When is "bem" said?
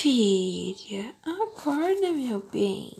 2.50-2.99